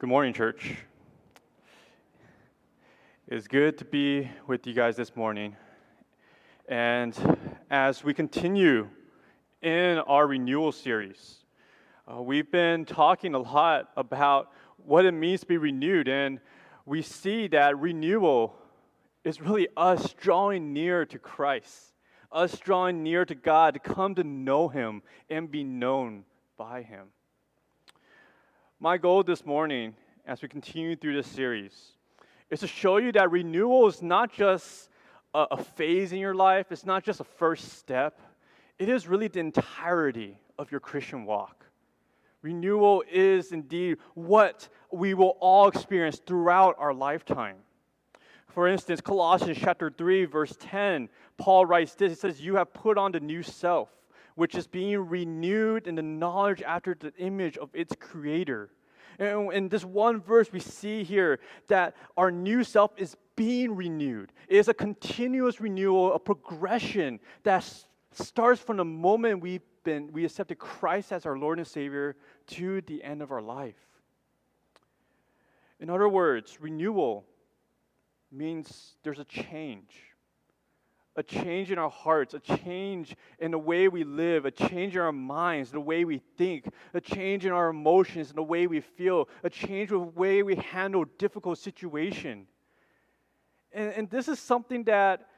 [0.00, 0.76] Good morning, church.
[3.28, 5.54] It's good to be with you guys this morning.
[6.70, 7.14] And
[7.70, 8.88] as we continue
[9.60, 11.44] in our renewal series,
[12.10, 16.08] uh, we've been talking a lot about what it means to be renewed.
[16.08, 16.40] And
[16.86, 18.56] we see that renewal
[19.22, 21.92] is really us drawing near to Christ,
[22.32, 26.24] us drawing near to God to come to know Him and be known
[26.56, 27.08] by Him.
[28.82, 29.94] My goal this morning,
[30.26, 31.92] as we continue through this series,
[32.48, 34.88] is to show you that renewal is not just
[35.34, 38.22] a, a, phase in your life, it's not just a first step,
[38.78, 41.66] it is really the entirety of your Christian walk.
[42.40, 47.56] Renewal is indeed what we will all experience throughout our lifetime.
[48.46, 52.12] For instance, Colossians chapter 3, verse 10, Paul writes this.
[52.12, 53.90] He says, You have put on the new self
[54.34, 58.70] which is being renewed in the knowledge after the image of its creator.
[59.18, 64.32] And in this one verse, we see here that our new self is being renewed.
[64.48, 67.64] It is a continuous renewal, a progression that
[68.12, 72.16] starts from the moment we've been, we accepted Christ as our Lord and Savior
[72.48, 73.76] to the end of our life.
[75.80, 77.24] In other words, renewal
[78.30, 80.09] means there's a change
[81.20, 85.02] a change in our hearts, a change in the way we live, a change in
[85.02, 88.80] our minds, the way we think, a change in our emotions and the way we
[88.80, 92.46] feel, a change in the way we handle difficult situation.
[93.70, 95.28] And, and this is something that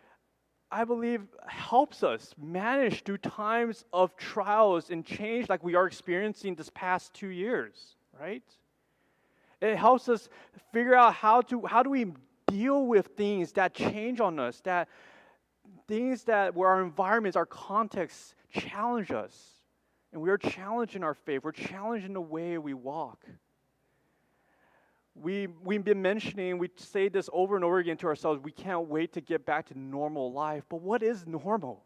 [0.71, 6.55] I believe helps us manage through times of trials and change like we are experiencing
[6.55, 8.45] this past two years, right?
[9.61, 10.29] It helps us
[10.73, 12.13] figure out how to how do we
[12.47, 14.89] deal with things that change on us, that
[15.87, 19.35] things that where our environments, our contexts challenge us.
[20.13, 21.43] And we are challenged in our faith.
[21.43, 23.25] We're challenged in the way we walk.
[25.15, 28.89] We, we've been mentioning, we say this over and over again to ourselves we can't
[28.89, 30.65] wait to get back to normal life.
[30.69, 31.85] But what is normal?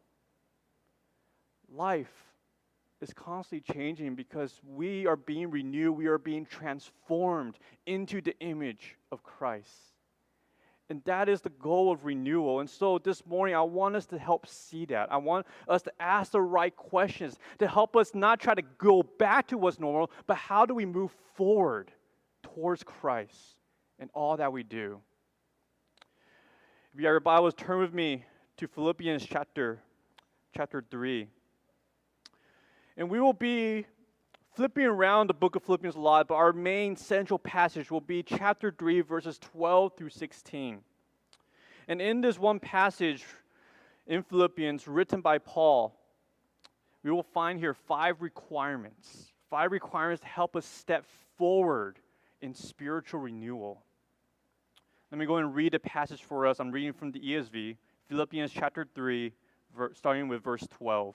[1.72, 2.12] Life
[3.00, 8.96] is constantly changing because we are being renewed, we are being transformed into the image
[9.12, 9.95] of Christ.
[10.88, 12.60] And that is the goal of renewal.
[12.60, 15.10] And so this morning, I want us to help see that.
[15.10, 19.02] I want us to ask the right questions to help us not try to go
[19.02, 21.90] back to what's normal, but how do we move forward
[22.42, 23.56] towards Christ
[23.98, 25.00] in all that we do?
[26.94, 28.24] If you have your Bibles, turn with me
[28.58, 29.80] to Philippians chapter,
[30.56, 31.26] chapter 3.
[32.96, 33.86] And we will be
[34.56, 38.22] flipping around the book of Philippians a lot, but our main central passage will be
[38.22, 40.78] chapter 3, verses 12 through 16.
[41.88, 43.22] And in this one passage
[44.06, 45.94] in Philippians, written by Paul,
[47.04, 49.30] we will find here five requirements.
[49.50, 51.04] Five requirements to help us step
[51.36, 51.98] forward
[52.40, 53.82] in spiritual renewal.
[55.12, 56.60] Let me go and read the passage for us.
[56.60, 57.76] I'm reading from the ESV,
[58.08, 59.32] Philippians chapter 3,
[59.92, 61.14] starting with verse 12.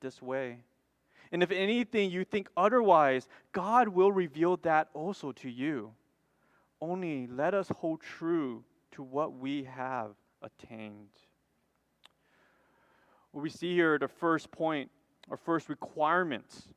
[0.00, 0.58] this way.
[1.30, 5.92] And if anything you think otherwise, God will reveal that also to you.
[6.80, 11.08] Only let us hold true to what we have attained.
[13.32, 14.90] What we see here, the first point,
[15.30, 16.68] our first requirement,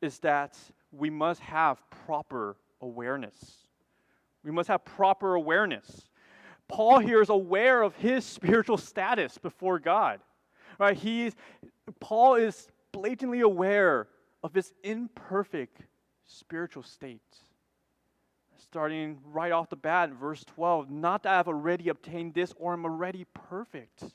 [0.00, 0.56] is that
[0.90, 3.68] we must have proper awareness.
[4.42, 6.08] We must have proper awareness.
[6.68, 10.20] Paul here is aware of his spiritual status before God.
[10.78, 10.96] Right?
[10.96, 11.34] He's
[12.00, 14.08] Paul is blatantly aware
[14.42, 15.82] of his imperfect
[16.24, 17.20] spiritual state.
[18.56, 22.72] Starting right off the bat, in verse 12, not that I've already obtained this or
[22.72, 24.02] am already perfect.
[24.02, 24.10] All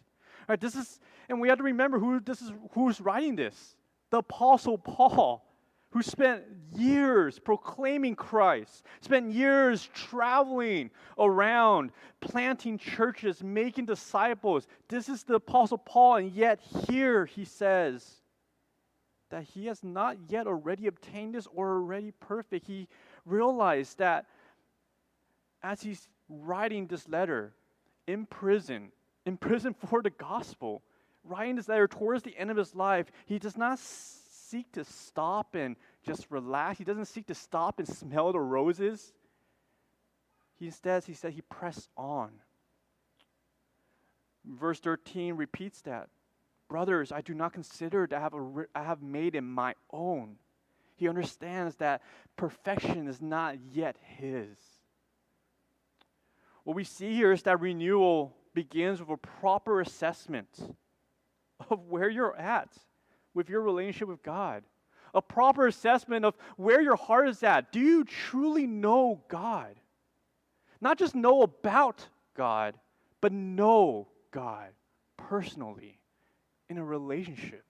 [0.50, 3.76] right, this is, and we have to remember who this is who's writing this.
[4.10, 5.46] The apostle Paul,
[5.92, 6.44] who spent
[6.74, 10.90] years proclaiming Christ, spent years traveling
[11.20, 11.92] around,
[12.22, 14.68] planting churches, making disciples.
[14.88, 18.22] This is the Apostle Paul, and yet here he says
[19.30, 22.68] that he has not yet already obtained this or already perfect.
[22.68, 22.88] He
[23.26, 24.26] realized that
[25.64, 27.54] as he's writing this letter
[28.08, 28.92] in prison,
[29.26, 30.84] in prison for the gospel,
[31.24, 33.80] writing this letter towards the end of his life, he does not
[34.52, 36.78] seek to stop and just relax.
[36.78, 39.14] He doesn't seek to stop and smell the roses.
[40.60, 42.32] He instead, he said, he pressed on.
[44.46, 46.10] Verse 13 repeats that.
[46.68, 50.36] Brothers, I do not consider to have, a, I have made him my own.
[50.96, 52.02] He understands that
[52.36, 54.58] perfection is not yet his.
[56.64, 60.76] What we see here is that renewal begins with a proper assessment
[61.70, 62.70] of where you're at
[63.34, 64.64] with your relationship with God.
[65.14, 67.72] A proper assessment of where your heart is at.
[67.72, 69.76] Do you truly know God?
[70.80, 72.06] Not just know about
[72.36, 72.76] God,
[73.20, 74.70] but know God
[75.18, 76.00] personally
[76.70, 77.66] in a relationship.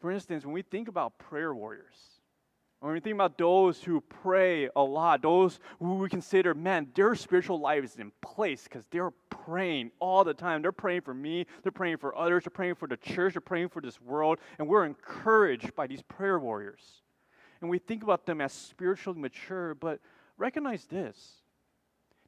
[0.00, 1.94] For instance, when we think about prayer warriors,
[2.82, 7.14] when we think about those who pray a lot, those who we consider, man, their
[7.14, 10.62] spiritual life is in place because they're praying all the time.
[10.62, 13.68] They're praying for me, they're praying for others, they're praying for the church, they're praying
[13.68, 17.02] for this world, and we're encouraged by these prayer warriors.
[17.60, 20.00] And we think about them as spiritually mature, but
[20.36, 21.42] recognize this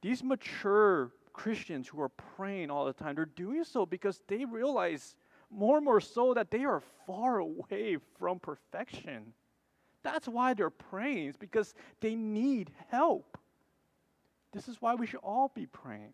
[0.02, 5.16] these mature Christians who are praying all the time, they're doing so because they realize
[5.50, 9.32] more and more so that they are far away from perfection.
[10.04, 13.38] That's why they're praying, is because they need help.
[14.52, 16.12] This is why we should all be praying,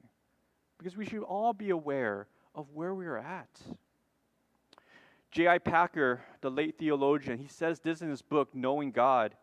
[0.78, 3.50] because we should all be aware of where we are at.
[5.32, 5.58] J.I.
[5.58, 9.34] Packer, the late theologian, he says this in his book, Knowing God.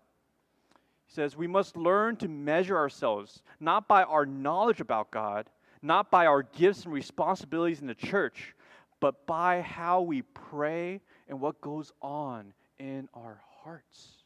[1.05, 5.49] He says, We must learn to measure ourselves not by our knowledge about God,
[5.81, 8.55] not by our gifts and responsibilities in the church,
[8.99, 14.16] but by how we pray and what goes on in our hearts.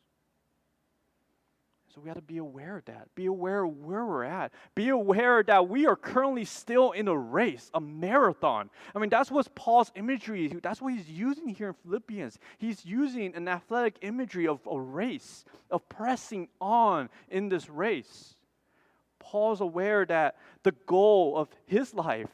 [1.93, 3.13] So we have to be aware of that.
[3.15, 4.53] Be aware of where we're at.
[4.75, 8.69] Be aware that we are currently still in a race, a marathon.
[8.95, 12.39] I mean, that's what Paul's imagery, that's what he's using here in Philippians.
[12.59, 18.35] He's using an athletic imagery of a race, of pressing on in this race.
[19.19, 22.29] Paul's aware that the goal of his life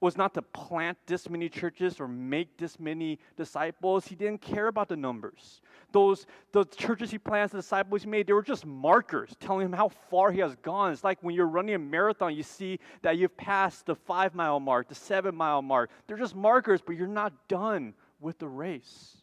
[0.00, 4.06] was not to plant this many churches or make this many disciples.
[4.06, 5.62] He didn't care about the numbers.
[5.92, 9.72] Those, those churches he plants, the disciples he made, they were just markers telling him
[9.72, 10.92] how far he has gone.
[10.92, 14.60] It's like when you're running a marathon, you see that you've passed the five mile
[14.60, 15.90] mark, the seven mile mark.
[16.06, 19.16] They're just markers, but you're not done with the race.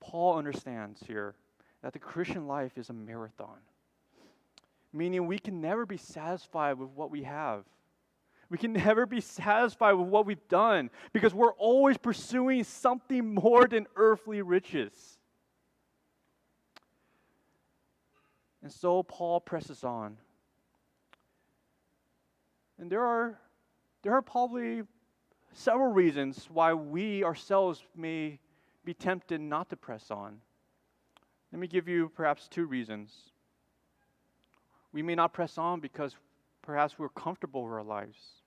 [0.00, 1.34] Paul understands here
[1.82, 3.58] that the Christian life is a marathon,
[4.92, 7.64] meaning we can never be satisfied with what we have.
[8.52, 13.66] We can never be satisfied with what we've done because we're always pursuing something more
[13.66, 14.92] than earthly riches.
[18.62, 20.18] And so Paul presses on.
[22.78, 23.38] And there are,
[24.02, 24.82] there are probably
[25.54, 28.38] several reasons why we ourselves may
[28.84, 30.42] be tempted not to press on.
[31.52, 33.14] Let me give you perhaps two reasons.
[34.92, 36.16] We may not press on because
[36.60, 38.41] perhaps we're comfortable with our lives.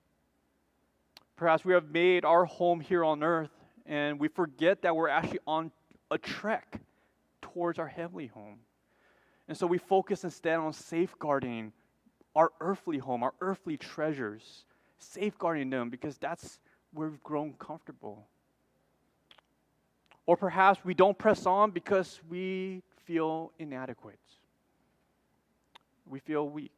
[1.36, 3.52] Perhaps we have made our home here on earth
[3.86, 5.72] and we forget that we're actually on
[6.10, 6.80] a trek
[7.42, 8.60] towards our heavenly home.
[9.48, 11.72] And so we focus instead on safeguarding
[12.36, 14.66] our earthly home, our earthly treasures,
[14.98, 16.60] safeguarding them because that's
[16.94, 18.26] where we've grown comfortable.
[20.26, 24.20] Or perhaps we don't press on because we feel inadequate.
[26.08, 26.72] We feel weak.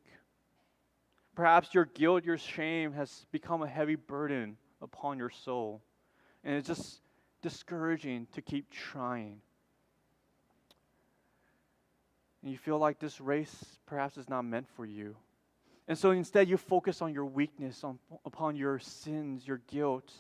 [1.38, 5.84] Perhaps your guilt, your shame has become a heavy burden upon your soul.
[6.44, 7.00] And it's just
[7.44, 9.40] discouraging to keep trying.
[12.42, 13.54] And you feel like this race
[13.86, 15.16] perhaps is not meant for you.
[15.88, 20.12] And so instead, you focus on your weakness, on, upon your sins, your guilt,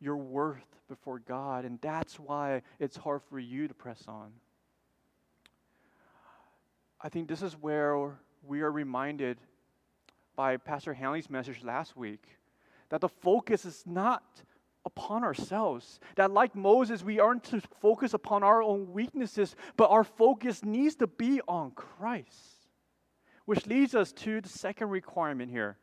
[0.00, 1.64] your worth before God.
[1.64, 4.30] And that's why it's hard for you to press on.
[7.00, 8.12] I think this is where
[8.46, 9.36] we are reminded
[10.36, 12.24] by Pastor Hanley's message last week
[12.88, 14.22] that the focus is not
[14.84, 16.00] upon ourselves.
[16.16, 20.96] That, like Moses, we aren't to focus upon our own weaknesses, but our focus needs
[20.96, 22.68] to be on Christ.
[23.44, 25.76] Which leads us to the second requirement here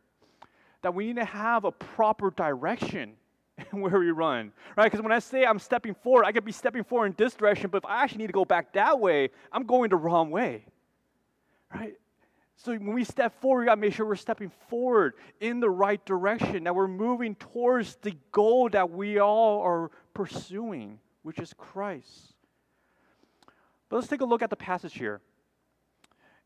[0.82, 3.14] that we need to have a proper direction
[3.72, 4.86] where we run, right?
[4.86, 7.70] Because when I say I'm stepping forward, I could be stepping forward in this direction,
[7.70, 10.66] but if I actually need to go back that way, I'm going the wrong way,
[11.74, 11.96] right?
[12.58, 15.70] So when we step forward, we got to make sure we're stepping forward in the
[15.70, 21.54] right direction, that we're moving towards the goal that we all are pursuing, which is
[21.56, 22.34] Christ.
[23.90, 25.22] But let's take a look at the passage here.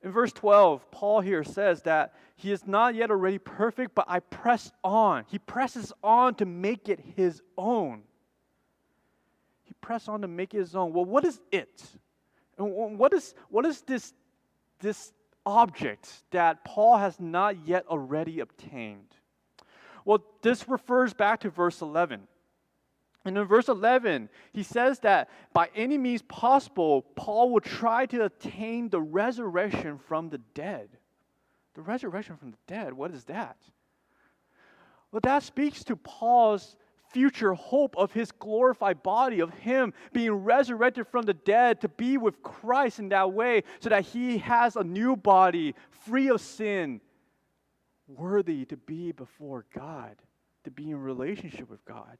[0.03, 4.19] In verse 12, Paul here says that he is not yet already perfect, but I
[4.19, 5.25] press on.
[5.29, 8.01] He presses on to make it his own.
[9.63, 10.91] He press on to make it his own.
[10.91, 11.83] Well, what is it?
[12.57, 14.13] And what is, what is this,
[14.79, 15.13] this
[15.45, 19.15] object that Paul has not yet already obtained?
[20.05, 22.27] Well, this refers back to verse 11.
[23.23, 28.25] And in verse 11, he says that by any means possible, Paul will try to
[28.25, 30.89] attain the resurrection from the dead.
[31.75, 33.57] The resurrection from the dead, what is that?
[35.11, 36.75] Well, that speaks to Paul's
[37.11, 42.17] future hope of his glorified body, of him being resurrected from the dead to be
[42.17, 45.75] with Christ in that way, so that he has a new body,
[46.05, 47.01] free of sin,
[48.07, 50.15] worthy to be before God,
[50.63, 52.17] to be in relationship with God.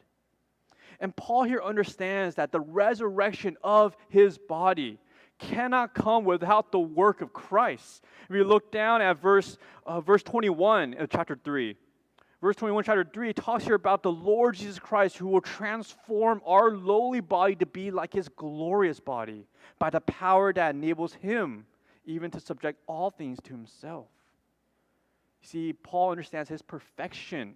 [1.00, 5.00] And Paul here understands that the resurrection of his body
[5.40, 8.04] cannot come without the work of Christ.
[8.30, 11.76] If you look down at verse, uh, verse 21 of chapter 3,
[12.42, 16.72] verse 21, chapter 3, talks here about the Lord Jesus Christ who will transform our
[16.72, 19.48] lowly body to be like his glorious body
[19.80, 21.66] by the power that enables him
[22.06, 24.08] even to subject all things to himself.
[25.44, 27.56] See, Paul understands his perfection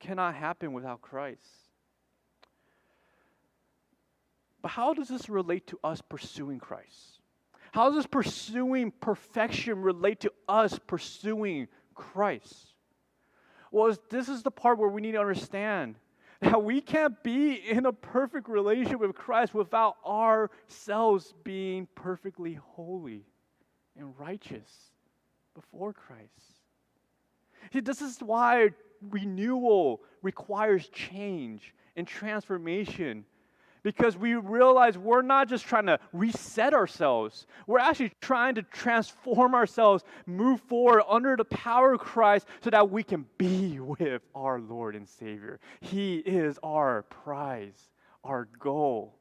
[0.00, 1.42] cannot happen without Christ.
[4.62, 7.20] But how does this relate to us pursuing Christ?
[7.72, 12.74] How does pursuing perfection relate to us pursuing Christ?
[13.70, 15.96] Well, this is the part where we need to understand
[16.40, 23.24] that we can't be in a perfect relationship with Christ without ourselves being perfectly holy
[23.96, 24.70] and righteous
[25.54, 26.62] before Christ.
[27.72, 28.70] See, this is why
[29.02, 33.24] renewal requires change and transformation
[33.82, 39.54] because we realize we're not just trying to reset ourselves, we're actually trying to transform
[39.54, 44.60] ourselves, move forward under the power of Christ so that we can be with our
[44.60, 45.60] Lord and Savior.
[45.80, 47.90] He is our prize,
[48.24, 49.14] our goal.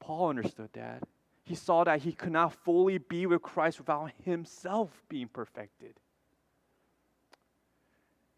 [0.00, 1.02] Paul understood that.
[1.44, 5.94] He saw that he could not fully be with Christ without himself being perfected.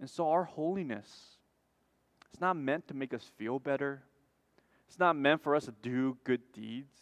[0.01, 1.36] And so our holiness
[2.31, 4.03] it's not meant to make us feel better.
[4.89, 6.95] It's not meant for us to do good deeds.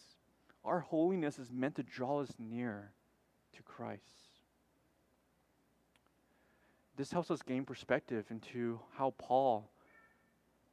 [0.64, 2.93] Our holiness is meant to draw us near
[3.57, 4.02] to Christ.
[6.97, 9.69] This helps us gain perspective into how Paul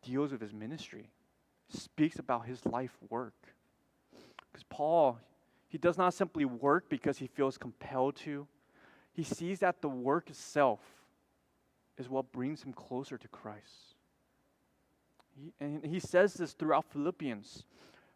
[0.04, 1.10] deals with his ministry,
[1.70, 3.34] speaks about his life work.
[4.52, 5.20] Because Paul,
[5.68, 8.48] he does not simply work because he feels compelled to,
[9.14, 10.80] he sees that the work itself
[11.98, 13.91] is what brings him closer to Christ.
[15.42, 17.64] He, and he says this throughout Philippians.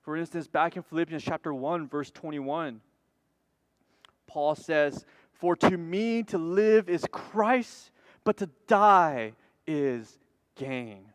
[0.02, 2.80] For instance, back in Philippians chapter 1, verse 21,
[4.28, 7.92] Paul says, For to me to live is Christ,
[8.24, 9.34] but to die
[9.66, 10.20] is
[10.56, 11.06] gain.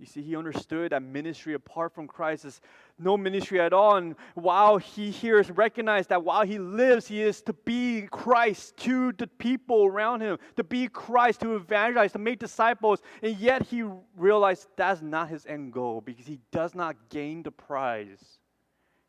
[0.00, 2.60] You see, he understood that ministry apart from Christ is
[3.00, 3.96] no ministry at all.
[3.96, 8.76] And while he here is recognized that while he lives, he is to be Christ
[8.78, 13.00] to the people around him, to be Christ, to evangelize, to make disciples.
[13.22, 13.84] And yet he
[14.16, 18.38] realized that's not his end goal because he does not gain the prize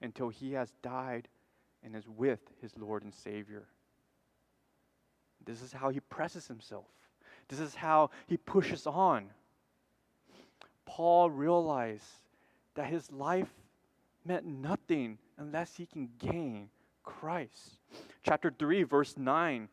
[0.02, 1.28] until he has died
[1.84, 3.66] and is with his Lord and Savior.
[5.46, 6.86] This is how he presses himself.
[7.48, 9.30] This is how he pushes on.
[10.86, 12.06] Paul realized
[12.76, 13.52] that his life
[14.26, 16.70] meant nothing unless he can gain
[17.04, 17.80] Christ.
[18.24, 19.68] Chapter 3, verse 9,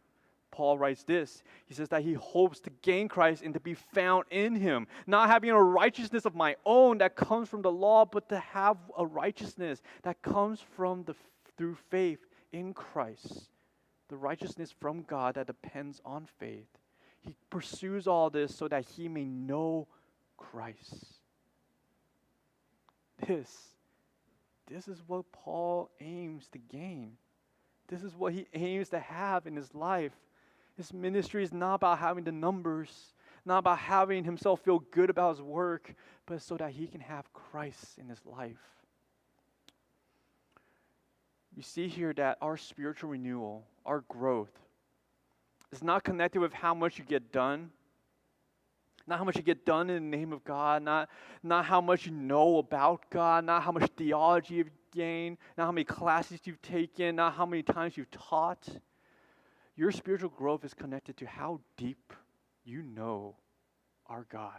[0.50, 1.42] Paul writes this.
[1.66, 5.28] He says that he hopes to gain Christ and to be found in him, not
[5.28, 9.06] having a righteousness of my own that comes from the law, but to have a
[9.06, 11.14] righteousness that comes from the
[11.58, 13.50] through faith in Christ.
[14.08, 16.68] The righteousness from God that depends on faith.
[17.20, 19.86] He pursues all this so that he may know
[20.38, 21.20] Christ.
[23.26, 23.50] This,
[24.70, 27.12] this is what Paul aims to gain.
[27.88, 30.12] This is what he aims to have in his life.
[30.76, 35.36] His ministry is not about having the numbers, not about having himself feel good about
[35.36, 35.94] his work,
[36.26, 38.60] but so that he can have Christ in his life.
[41.56, 44.52] You see here that our spiritual renewal, our growth,
[45.72, 47.70] is not connected with how much you get done,
[49.08, 51.08] not how much you get done in the name of God, not,
[51.42, 55.72] not how much you know about God, not how much theology you've gained, not how
[55.72, 58.68] many classes you've taken, not how many times you've taught.
[59.76, 62.12] Your spiritual growth is connected to how deep
[62.64, 63.36] you know
[64.06, 64.52] our God.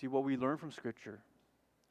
[0.00, 1.20] See, what we learn from Scripture,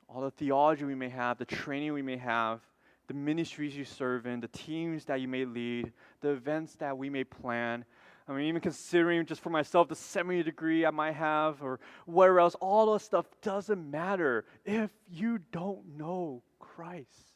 [0.07, 2.59] all the theology we may have, the training we may have,
[3.07, 7.09] the ministries you serve in, the teams that you may lead, the events that we
[7.09, 7.85] may plan,
[8.27, 12.39] I mean, even considering just for myself the seminary degree I might have or whatever
[12.39, 17.33] else, all that stuff doesn't matter if you don't know Christ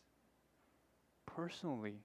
[1.27, 2.00] personally.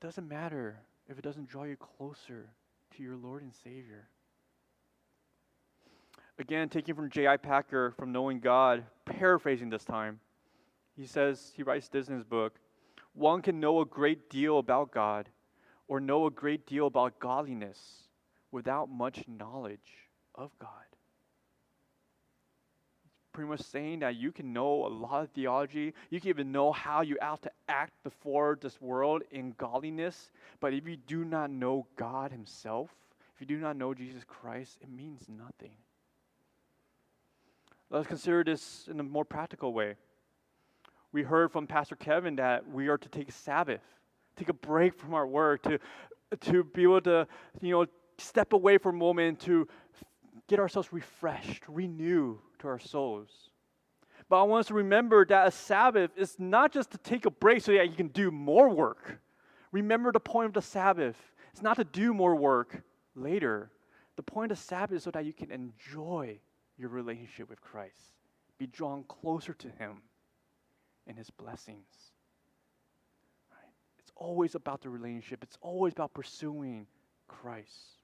[0.00, 0.78] It doesn't matter
[1.08, 2.50] if it doesn't draw you closer
[2.96, 4.08] to your Lord and Savior.
[6.38, 7.36] Again, taking from J.I.
[7.36, 10.20] Packer from Knowing God, paraphrasing this time,
[10.96, 12.60] he says, he writes this in his book
[13.12, 15.28] one can know a great deal about God
[15.88, 17.78] or know a great deal about godliness
[18.50, 20.70] without much knowledge of God.
[23.32, 26.70] Pretty much saying that you can know a lot of theology, you can even know
[26.70, 31.50] how you have to act before this world in godliness, but if you do not
[31.50, 32.90] know God Himself,
[33.34, 35.72] if you do not know Jesus Christ, it means nothing.
[37.90, 39.96] Let's consider this in a more practical way.
[41.12, 43.82] We heard from Pastor Kevin that we are to take Sabbath,
[44.36, 45.78] take a break from our work, to,
[46.40, 47.26] to be able to,
[47.60, 47.86] you know,
[48.18, 49.66] step away for a moment to
[50.48, 53.50] get ourselves refreshed, renew to our souls.
[54.28, 57.30] But I want us to remember that a Sabbath is not just to take a
[57.30, 59.20] break so that you can do more work.
[59.72, 61.16] Remember the point of the Sabbath.
[61.52, 62.82] It's not to do more work
[63.14, 63.70] later.
[64.16, 66.38] The point of Sabbath is so that you can enjoy
[66.78, 68.14] your relationship with Christ,
[68.58, 70.02] be drawn closer to Him
[71.06, 72.13] and His blessings.
[74.16, 76.86] Always about the relationship, it's always about pursuing
[77.26, 77.98] Christ.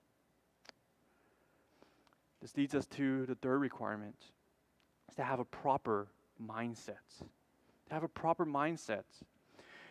[2.40, 4.16] This leads us to the third requirement
[5.08, 6.08] is to have a proper
[6.42, 7.18] mindset.
[7.88, 9.04] To have a proper mindset.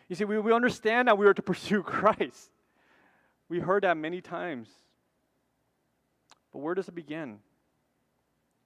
[0.08, 2.50] You see, we, we understand that we are to pursue Christ.
[3.48, 4.68] We heard that many times.
[6.52, 7.38] But where does it begin?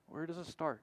[0.09, 0.83] Where does it start?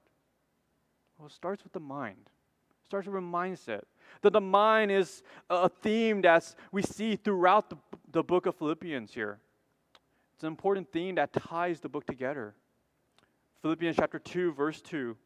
[1.18, 2.26] Well, it starts with the mind.
[2.26, 3.82] It starts with a mindset.
[4.20, 7.76] That the mind is uh, a theme that we see throughout the,
[8.12, 9.38] the book of Philippians here.
[10.34, 12.54] It's an important theme that ties the book together.
[13.62, 15.16] Philippians chapter 2, verse 2.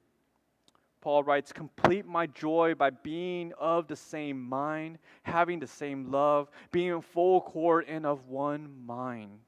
[1.00, 6.50] Paul writes, Complete my joy by being of the same mind, having the same love,
[6.72, 9.40] being in full accord and of one mind.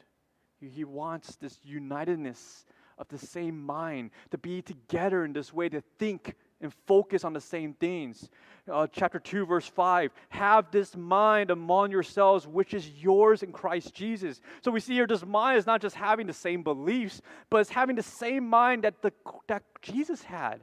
[0.61, 2.65] He wants this unitedness
[2.97, 7.33] of the same mind, to be together in this way, to think and focus on
[7.33, 8.29] the same things.
[8.71, 13.95] Uh, chapter 2, verse 5 Have this mind among yourselves, which is yours in Christ
[13.95, 14.41] Jesus.
[14.63, 17.71] So we see here this mind is not just having the same beliefs, but it's
[17.71, 19.13] having the same mind that, the,
[19.47, 20.61] that Jesus had,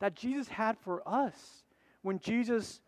[0.00, 1.62] that Jesus had for us.
[2.02, 2.80] When Jesus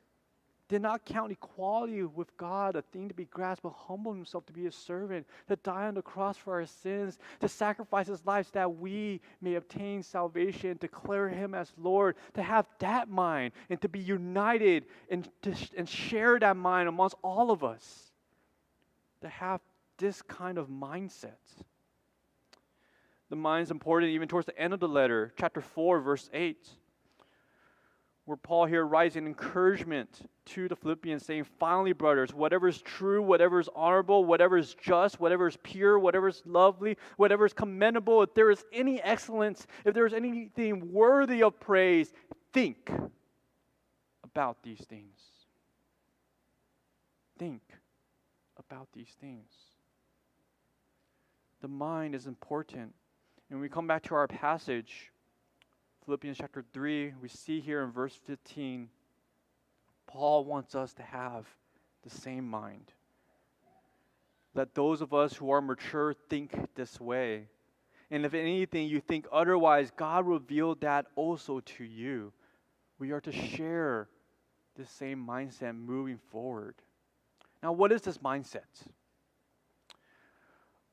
[0.68, 4.52] did not count equality with God a thing to be grasped, but humbled himself to
[4.52, 8.46] be a servant, to die on the cross for our sins, to sacrifice his life
[8.46, 13.80] so that we may obtain salvation, declare him as Lord, to have that mind and
[13.80, 18.12] to be united and, to, and share that mind amongst all of us,
[19.22, 19.60] to have
[19.96, 21.32] this kind of mindset.
[23.30, 26.56] The mind is important even towards the end of the letter, chapter 4, verse 8
[28.28, 33.22] where Paul here writes an encouragement to the Philippians, saying, Finally, brothers, whatever is true,
[33.22, 38.22] whatever is honorable, whatever is just, whatever is pure, whatever is lovely, whatever is commendable,
[38.22, 42.12] if there is any excellence, if there is anything worthy of praise,
[42.52, 42.90] think
[44.22, 45.18] about these things.
[47.38, 47.62] Think
[48.58, 49.50] about these things.
[51.62, 52.92] The mind is important.
[53.48, 55.12] And we come back to our passage
[56.08, 58.88] Philippians chapter 3, we see here in verse 15,
[60.06, 61.44] Paul wants us to have
[62.02, 62.94] the same mind.
[64.54, 67.48] Let those of us who are mature think this way.
[68.10, 72.32] And if anything you think otherwise, God revealed that also to you.
[72.98, 74.08] We are to share
[74.76, 76.76] the same mindset moving forward.
[77.62, 78.62] Now, what is this mindset?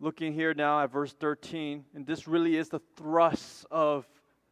[0.02, 4.06] Looking here now at verse 13, and this really is the thrust of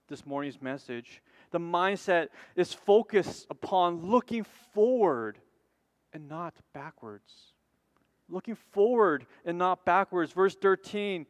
[0.07, 1.21] this morning's message.
[1.51, 5.37] The mindset is focused upon looking forward
[6.13, 7.33] and not backwards.
[8.29, 10.31] Looking forward and not backwards.
[10.31, 11.25] Verse 13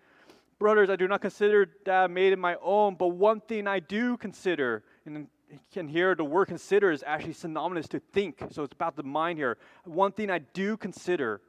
[0.59, 3.79] Brothers, I do not consider that I made it my own, but one thing I
[3.79, 5.27] do consider, and
[5.71, 8.41] can hear the word consider is actually synonymous to think.
[8.51, 9.57] So it's about the mind here.
[9.83, 11.41] One thing I do consider,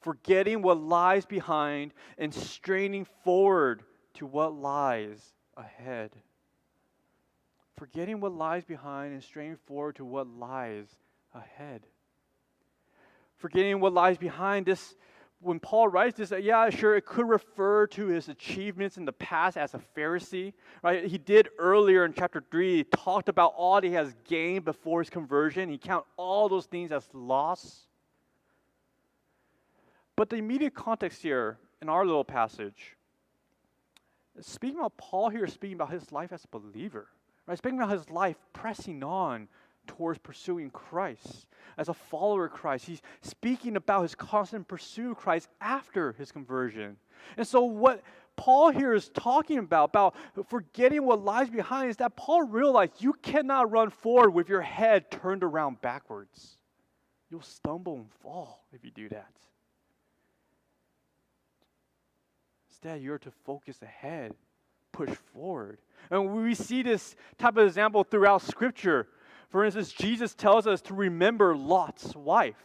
[0.00, 3.82] forgetting what lies behind and straining forward
[4.14, 6.12] to what lies ahead
[7.82, 10.86] forgetting what lies behind and straining forward to what lies
[11.34, 11.84] ahead.
[13.38, 14.94] Forgetting what lies behind this,
[15.40, 19.56] when Paul writes this, yeah, sure, it could refer to his achievements in the past
[19.56, 20.52] as a Pharisee,
[20.84, 21.06] right?
[21.06, 25.00] He did earlier in chapter 3, he talked about all that he has gained before
[25.00, 25.68] his conversion.
[25.68, 27.88] He count all those things as loss.
[30.14, 32.96] But the immediate context here in our little passage,
[34.40, 37.08] speaking about Paul here, speaking about his life as a believer,
[37.46, 37.58] right?
[37.58, 39.48] Speaking about his life pressing on
[39.86, 42.86] towards pursuing Christ as a follower of Christ.
[42.86, 46.96] He's speaking about his constant pursuit of Christ after his conversion.
[47.36, 48.02] And so, what
[48.36, 50.14] Paul here is talking about, about
[50.48, 55.10] forgetting what lies behind, is that Paul realized you cannot run forward with your head
[55.10, 56.58] turned around backwards.
[57.30, 59.32] You'll stumble and fall if you do that.
[62.68, 64.34] Instead, you're to focus ahead,
[64.92, 65.78] push forward.
[66.10, 69.08] And we see this type of example throughout Scripture.
[69.48, 72.56] For instance, Jesus tells us to remember Lot's wife.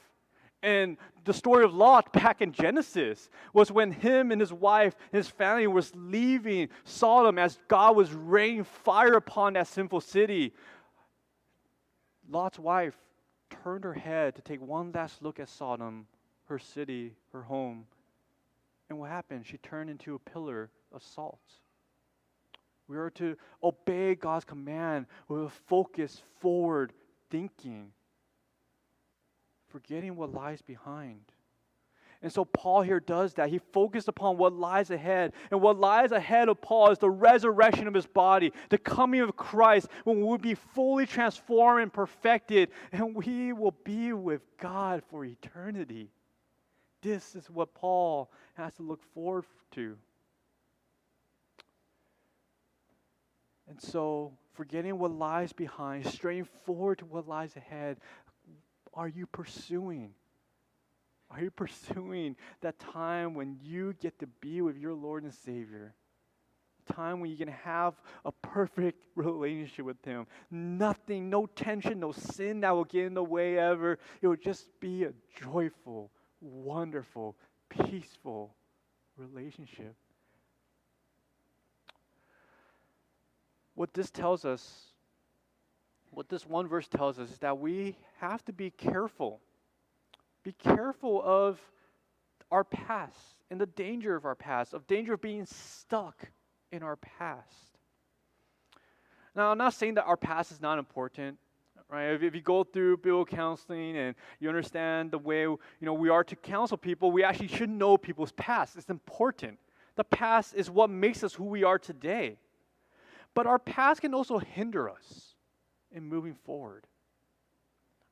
[0.63, 5.17] And the story of Lot back in Genesis was when him and his wife and
[5.17, 10.53] his family was leaving Sodom as God was raining fire upon that sinful city.
[12.29, 12.97] Lot's wife
[13.63, 16.07] turned her head to take one last look at Sodom,
[16.45, 17.85] her city, her home.
[18.89, 19.45] And what happened?
[19.45, 21.39] She turned into a pillar of salt.
[22.87, 26.93] We are to obey God's command with a focus forward
[27.29, 27.91] thinking,
[29.67, 31.21] forgetting what lies behind.
[32.21, 33.49] And so Paul here does that.
[33.49, 35.33] He focused upon what lies ahead.
[35.51, 39.35] And what lies ahead of Paul is the resurrection of his body, the coming of
[39.35, 45.03] Christ, when we will be fully transformed and perfected, and we will be with God
[45.09, 46.09] for eternity.
[47.03, 49.95] This is what Paul has to look forward to.
[53.69, 57.97] And so, forgetting what lies behind, straying forward to what lies ahead,
[58.93, 60.13] are you pursuing?
[61.29, 65.93] Are you pursuing that time when you get to be with your Lord and Savior?
[66.93, 70.25] Time when you can have a perfect relationship with Him.
[70.49, 73.99] Nothing, no tension, no sin that will get in the way ever.
[74.21, 77.35] It will just be a joyful, wonderful,
[77.69, 78.55] peaceful
[79.17, 79.95] relationship.
[83.77, 84.85] What this tells us,
[86.09, 89.39] what this one verse tells us, is that we have to be careful.
[90.41, 91.61] Be careful of
[92.49, 96.27] our past and the danger of our past, of danger of being stuck
[96.71, 97.77] in our past.
[99.35, 101.37] Now, I'm not saying that our past is not important
[101.89, 102.21] right?
[102.21, 106.23] If, you go through biblical counseling and you understand the way you know we are
[106.23, 108.75] to counsel people, we actually should know people's past.
[108.75, 109.57] It's important.
[109.95, 112.39] The past is what makes us who we are today.
[113.37, 115.35] But our past can also hinder us
[115.91, 116.87] in moving forward.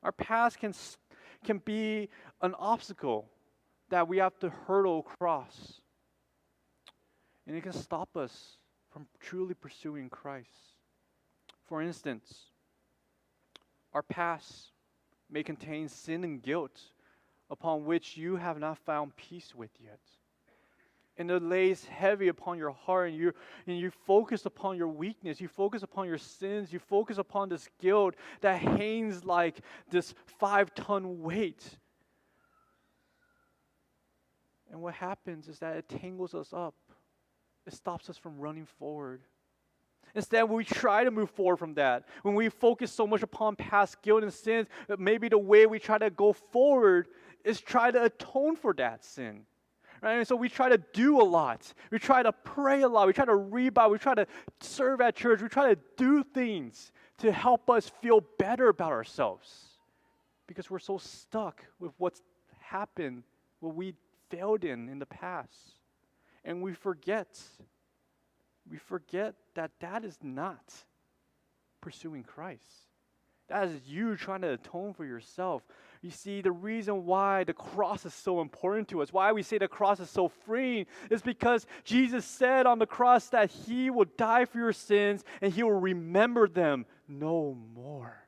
[0.04, 0.72] Our past can,
[1.42, 2.10] can be
[2.42, 3.28] an obstacle
[3.88, 5.80] that we have to hurdle across.
[7.44, 8.58] And it can stop us
[8.92, 10.76] from truly pursuing Christ.
[11.64, 12.52] For instance,
[13.94, 14.70] our past
[15.28, 16.80] may contain sin and guilt
[17.50, 19.98] upon which you have not found peace with yet
[21.18, 23.32] and it lays heavy upon your heart and you
[23.66, 25.40] and you focus upon your weakness.
[25.40, 26.72] You focus upon your sins.
[26.72, 31.64] You focus upon this guilt that hangs like this five ton weight.
[34.70, 36.74] And what happens is that it tangles us up.
[37.66, 39.22] It stops us from running forward.
[40.14, 44.00] Instead, we try to move forward from that, when we focus so much upon past
[44.00, 44.66] guilt and sins,
[44.98, 47.08] maybe the way we try to go forward
[47.44, 49.44] is try to atone for that sin.
[50.02, 50.18] Right?
[50.18, 51.72] And so we try to do a lot.
[51.90, 53.06] We try to pray a lot.
[53.06, 53.92] We try to read Bible.
[53.92, 54.26] We try to
[54.60, 55.42] serve at church.
[55.42, 59.66] We try to do things to help us feel better about ourselves
[60.46, 62.22] because we're so stuck with what's
[62.60, 63.22] happened,
[63.60, 63.94] what we
[64.30, 65.80] failed in in the past.
[66.44, 67.40] And we forget,
[68.70, 70.74] we forget that that is not
[71.80, 72.64] pursuing Christ.
[73.48, 75.62] That is you trying to atone for yourself.
[76.06, 79.58] You see, the reason why the cross is so important to us, why we say
[79.58, 84.06] the cross is so freeing, is because Jesus said on the cross that He will
[84.16, 88.22] die for your sins and He will remember them no more.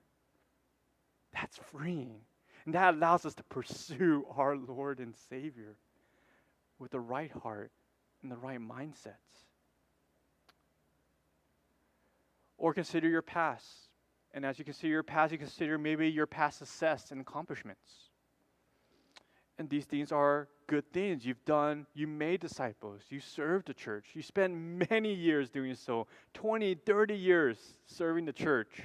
[1.33, 2.23] That's freeing.
[2.65, 5.77] And that allows us to pursue our Lord and Savior
[6.81, 7.71] with the right heart
[8.25, 9.47] and the right mindsets.
[12.57, 13.88] Or consider your past
[14.39, 17.91] and as you consider your past, you consider maybe your past success and accomplishments.
[19.59, 21.27] And these things are good things.
[21.27, 24.55] You've done, you made disciples, you served the church, you spent
[24.91, 28.81] many years doing so 20, 30 years serving the church.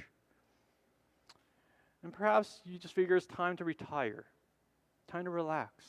[2.02, 4.24] And perhaps you just figure it's time to retire,
[5.06, 5.84] time to relax.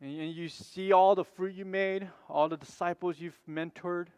[0.00, 4.08] And you see all the fruit you made, all the disciples you've mentored,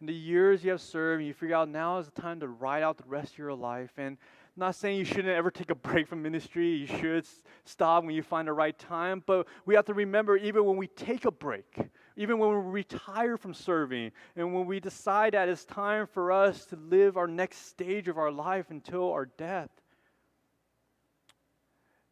[0.00, 2.82] in the years you have served, you figure out now is the time to ride
[2.82, 3.90] out the rest of your life.
[3.98, 4.16] And
[4.56, 6.68] not saying you shouldn't ever take a break from ministry.
[6.68, 7.26] You should
[7.64, 9.22] stop when you find the right time.
[9.24, 11.78] But we have to remember, even when we take a break,
[12.16, 16.64] even when we retire from serving, and when we decide that it's time for us
[16.66, 19.70] to live our next stage of our life until our death,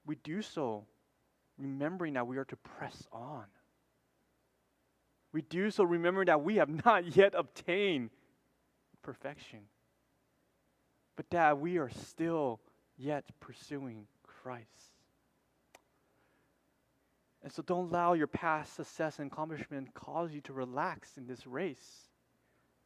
[0.06, 0.84] we do so
[1.58, 3.44] remembering that we are to press on.
[5.32, 8.10] We do so remembering that we have not yet obtained
[9.02, 9.60] perfection,
[11.16, 12.60] but that we are still
[12.96, 14.66] yet pursuing Christ.
[17.42, 21.46] And so don't allow your past success and accomplishment cause you to relax in this
[21.46, 22.08] race,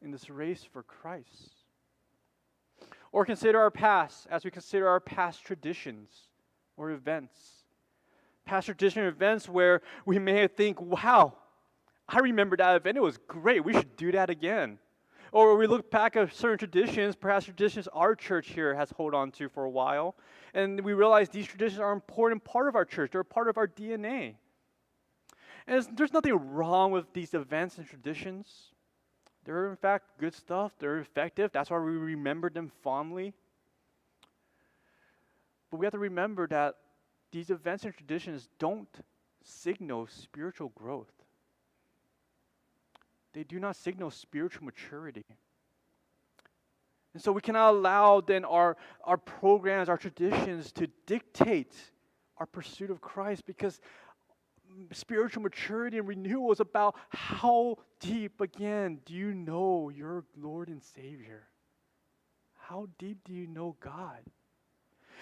[0.01, 1.51] in this race for Christ.
[3.11, 6.09] Or consider our past as we consider our past traditions
[6.77, 7.37] or events.
[8.45, 11.33] Past tradition events where we may think, wow,
[12.07, 12.97] I remember that event.
[12.97, 13.63] It was great.
[13.63, 14.79] We should do that again.
[15.31, 19.31] Or we look back at certain traditions, perhaps traditions our church here has hold on
[19.31, 20.15] to for a while,
[20.53, 23.11] and we realize these traditions are an important part of our church.
[23.11, 24.35] They're a part of our DNA.
[25.65, 28.73] And there's nothing wrong with these events and traditions.
[29.43, 30.73] They're, in fact, good stuff.
[30.77, 31.51] They're effective.
[31.51, 33.33] That's why we remember them fondly.
[35.71, 36.75] But we have to remember that
[37.31, 38.87] these events and traditions don't
[39.43, 41.22] signal spiritual growth.
[43.33, 45.25] They do not signal spiritual maturity.
[47.13, 51.75] And so we cannot allow then our, our programs, our traditions to dictate
[52.37, 53.79] our pursuit of Christ because
[54.91, 60.81] spiritual maturity and renewal is about how deep, again, do you know your Lord and
[60.81, 61.47] Savior?
[62.57, 64.21] How deep do you know God?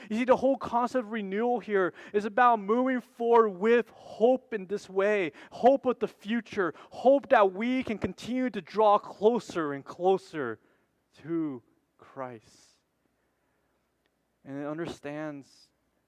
[0.10, 4.66] You see, the whole concept of renewal here is about moving forward with hope in
[4.68, 9.84] this way hope of the future, hope that we can continue to draw closer and
[9.86, 10.60] closer
[11.24, 11.62] to
[11.98, 12.46] Christ.
[14.46, 15.48] And it understands,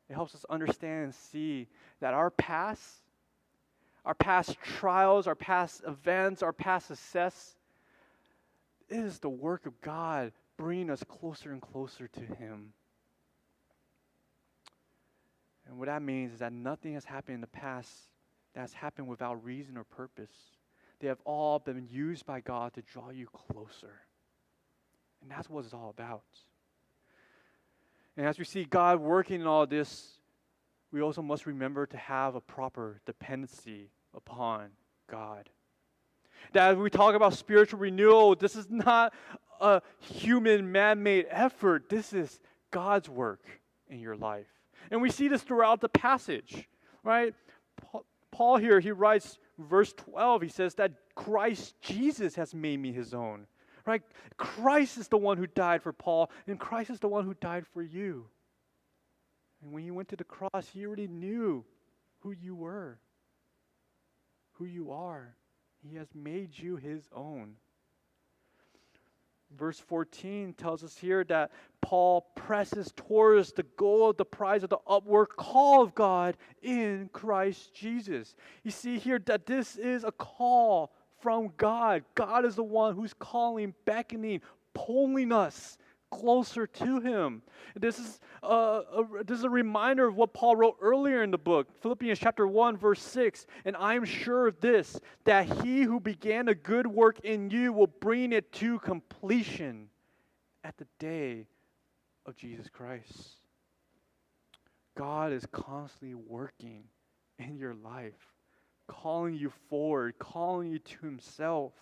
[0.10, 1.68] it helps us understand and see
[2.00, 3.04] that our past,
[4.06, 7.56] our past trials, our past events, our past success
[8.90, 12.74] is the work of God bringing us closer and closer to Him.
[15.74, 17.90] And what that means is that nothing has happened in the past
[18.54, 20.30] that has happened without reason or purpose.
[21.00, 24.02] They have all been used by God to draw you closer.
[25.24, 26.22] And that's what it's all about.
[28.16, 30.20] And as we see God working in all this,
[30.92, 34.68] we also must remember to have a proper dependency upon
[35.10, 35.50] God.
[36.52, 39.12] That as we talk about spiritual renewal, this is not
[39.60, 43.42] a human man made effort, this is God's work
[43.90, 44.46] in your life.
[44.92, 46.68] And we see this throughout the passage,
[47.04, 47.34] right?
[48.32, 53.14] Paul here, he writes, verse 12, he says that Christ Jesus has made me his
[53.14, 53.48] own,
[53.86, 54.02] right?
[54.38, 57.66] Christ is the one who died for Paul, and Christ is the one who died
[57.68, 58.26] for you.
[59.62, 61.64] And when he went to the cross, he already knew
[62.20, 63.00] who you were,
[64.54, 65.36] who you are.
[65.88, 67.56] He has made you his own.
[69.58, 74.70] Verse 14 tells us here that Paul presses towards the goal of the prize of
[74.70, 78.36] the upward call of God in Christ Jesus.
[78.64, 82.04] You see here that this is a call from God.
[82.16, 84.42] God is the one who's calling, beckoning,
[84.74, 85.78] pulling us
[86.20, 87.42] closer to him.
[87.76, 91.38] This is a, a, this is a reminder of what Paul wrote earlier in the
[91.38, 96.00] book, Philippians chapter 1 verse 6, and I am sure of this that he who
[96.00, 99.90] began a good work in you will bring it to completion
[100.64, 101.48] at the day
[102.26, 103.38] of Jesus Christ.
[104.96, 106.84] God is constantly working
[107.40, 108.14] in your life,
[108.88, 111.74] calling you forward, calling you to himself.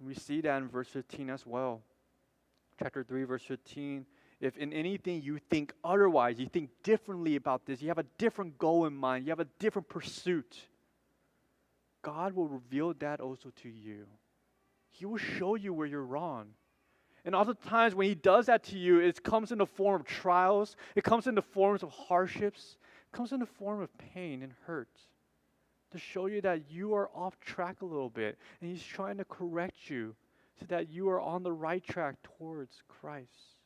[0.00, 1.82] We see that in verse 15 as well.
[2.78, 4.06] Chapter 3, verse 15.
[4.40, 8.56] If in anything you think otherwise, you think differently about this, you have a different
[8.56, 10.56] goal in mind, you have a different pursuit,
[12.02, 14.06] God will reveal that also to you.
[14.90, 16.48] He will show you where you're wrong.
[17.24, 20.76] And oftentimes, when He does that to you, it comes in the form of trials,
[20.94, 22.78] it comes in the forms of hardships,
[23.12, 24.88] it comes in the form of pain and hurt
[25.92, 28.38] to show you that you are off track a little bit.
[28.60, 30.14] And He's trying to correct you
[30.60, 33.56] so that you are on the right track towards Christ.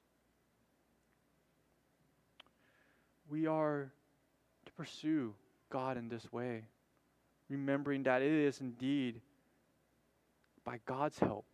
[3.28, 3.90] We are
[4.66, 5.34] to pursue
[5.70, 6.64] God in this way,
[7.48, 9.20] remembering that it is indeed
[10.64, 11.46] by God's help,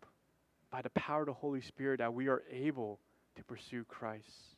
[0.71, 2.99] by the power of the Holy Spirit, that we are able
[3.37, 4.57] to pursue Christ.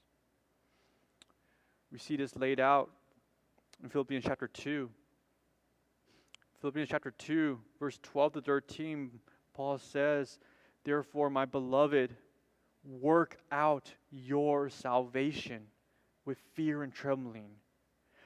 [1.92, 2.90] We see this laid out
[3.82, 4.88] in Philippians chapter 2.
[6.60, 9.10] Philippians chapter 2, verse 12 to 13,
[9.54, 10.38] Paul says,
[10.84, 12.14] Therefore, my beloved,
[12.84, 15.62] work out your salvation
[16.26, 17.50] with fear and trembling.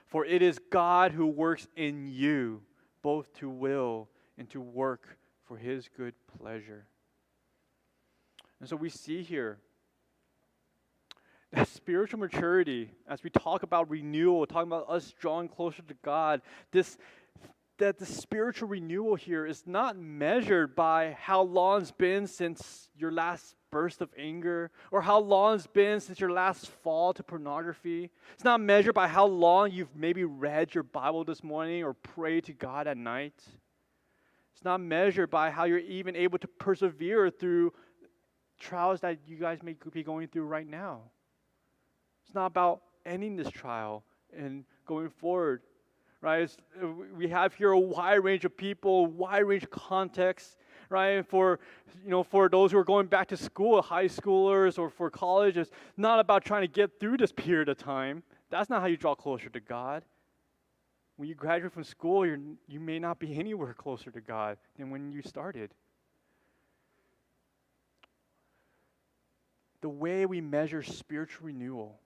[0.06, 2.62] For it is God who works in you
[3.02, 6.86] both to will and to work for his good pleasure.
[8.58, 9.58] And so we see here
[11.52, 16.42] that spiritual maturity, as we talk about renewal, talking about us drawing closer to God,
[16.72, 16.98] this
[17.78, 23.10] that the spiritual renewal here is not measured by how long it's been since your
[23.10, 28.10] last burst of anger or how long it's been since your last fall to pornography.
[28.34, 32.44] It's not measured by how long you've maybe read your Bible this morning or prayed
[32.44, 33.34] to God at night.
[34.54, 37.72] It's not measured by how you're even able to persevere through
[38.60, 41.00] trials that you guys may be going through right now.
[42.24, 44.04] It's not about ending this trial
[44.36, 45.62] and going forward
[46.24, 46.50] right?
[46.82, 50.56] Uh, we have here a wide range of people, wide range of contexts,
[50.88, 51.24] right?
[51.24, 51.60] For
[52.02, 55.58] you know, for those who are going back to school, high schoolers or for college,
[55.58, 58.22] it's not about trying to get through this period of time.
[58.48, 60.02] That's not how you draw closer to God.
[61.16, 64.88] When you graduate from school, you you may not be anywhere closer to God than
[64.90, 65.72] when you started.
[69.82, 72.00] The way we measure spiritual renewal,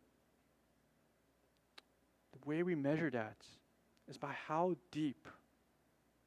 [2.32, 3.36] the way we measure that
[4.08, 5.28] is by how deep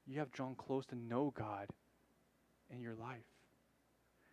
[0.06, 1.68] you have drawn close to know God
[2.70, 3.26] in your life.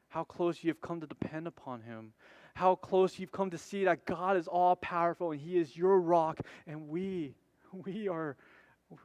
[0.09, 2.13] How close you have come to depend upon Him.
[2.55, 6.01] How close you've come to see that God is all powerful and He is your
[6.01, 7.35] rock, and we,
[7.73, 8.37] we are,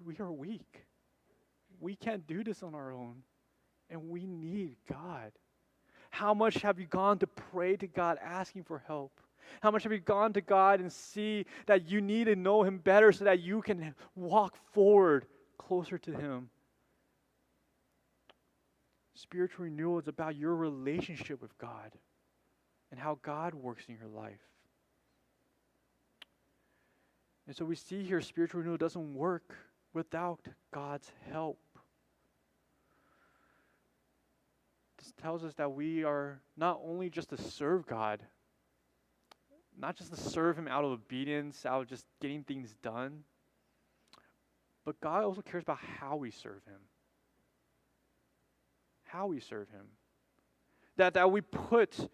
[0.06, 0.86] we are weak.
[1.80, 3.24] We can't do this on our own,
[3.90, 5.32] and we need God.
[6.10, 9.20] How much have you gone to pray to God asking for help?
[9.62, 12.78] How much have you gone to God and see that you need to know Him
[12.78, 15.26] better so that you can walk forward
[15.58, 16.50] closer to Him?
[19.16, 21.92] Spiritual renewal is about your relationship with God
[22.92, 24.42] and how God works in your life.
[27.48, 29.56] And so we see here spiritual renewal doesn't work
[29.94, 31.60] without God's help.
[34.98, 38.22] This tells us that we are not only just to serve God,
[39.80, 43.24] not just to serve Him out of obedience, out of just getting things done,
[44.86, 46.80] but God also cares about how we serve Him.
[49.04, 49.86] How we serve Him.
[50.98, 52.10] That, that we put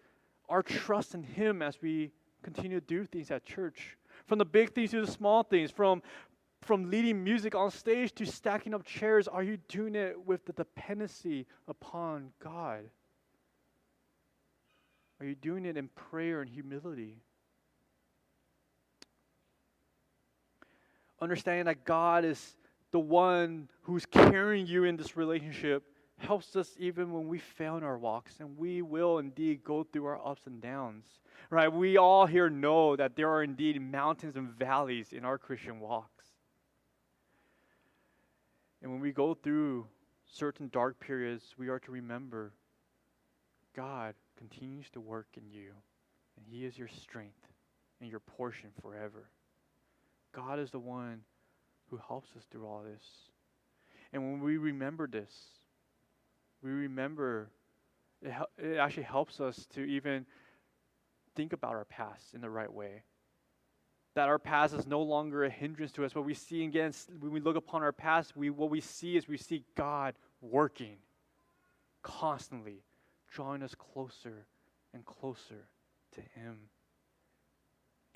[0.48, 3.96] our trust in Him as we continue to do things at church.
[4.26, 6.02] From the big things to the small things, from,
[6.62, 10.52] from leading music on stage to stacking up chairs, are you doing it with the
[10.52, 12.84] dependency upon God?
[15.20, 17.18] Are you doing it in prayer and humility?
[21.20, 22.56] Understanding that God is
[22.90, 25.84] the one who's carrying you in this relationship
[26.18, 30.06] helps us even when we fail in our walks and we will indeed go through
[30.06, 31.04] our ups and downs
[31.50, 31.72] right?
[31.72, 36.26] We all here know that there are indeed mountains and valleys in our christian walks.
[38.82, 39.86] And when we go through
[40.30, 42.52] certain dark periods we are to remember
[43.74, 45.72] god continues to work in you
[46.36, 47.48] and he is your strength
[48.00, 49.28] and your portion forever
[50.34, 51.22] God is the one
[51.88, 53.02] who helps us through all this.
[54.12, 55.32] And when we remember this,
[56.62, 57.50] we remember
[58.22, 60.26] it, it actually helps us to even
[61.34, 63.02] think about our past in the right way.
[64.14, 66.14] That our past is no longer a hindrance to us.
[66.14, 69.28] What we see against when we look upon our past, we what we see is
[69.28, 70.96] we see God working
[72.02, 72.82] constantly,
[73.30, 74.46] drawing us closer
[74.92, 75.68] and closer
[76.12, 76.58] to Him.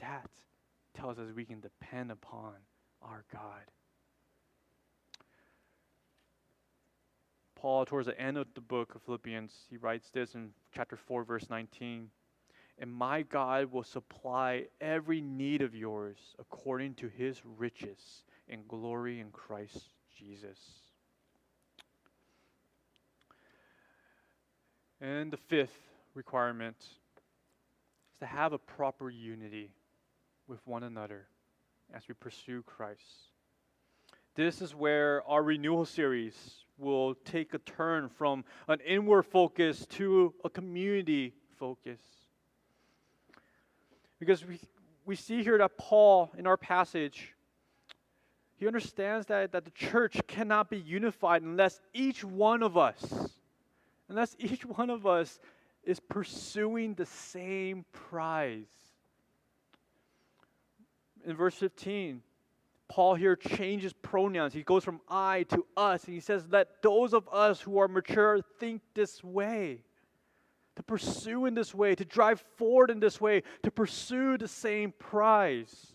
[0.00, 0.28] That
[0.94, 2.54] tells us we can depend upon
[3.02, 3.70] our God.
[7.56, 11.24] Paul, towards the end of the book of Philippians, he writes this in chapter 4,
[11.24, 12.10] verse 19
[12.78, 19.20] And my God will supply every need of yours according to his riches in glory
[19.20, 20.58] in Christ Jesus.
[25.00, 25.78] And the fifth
[26.14, 29.70] requirement is to have a proper unity
[30.46, 31.26] with one another
[31.94, 33.30] as we pursue Christ.
[34.34, 36.34] This is where our renewal series
[36.76, 42.00] will take a turn from an inward focus to a community focus.
[44.18, 44.58] Because we,
[45.04, 47.34] we see here that Paul, in our passage,
[48.56, 53.30] he understands that, that the church cannot be unified unless each one of us,
[54.08, 55.38] unless each one of us
[55.84, 58.66] is pursuing the same prize
[61.26, 62.22] in verse 15,
[62.88, 64.52] Paul here changes pronouns.
[64.52, 67.88] He goes from I to us, and he says, Let those of us who are
[67.88, 69.82] mature think this way.
[70.76, 74.92] to pursue in this way, to drive forward in this way, to pursue the same
[74.98, 75.94] prize.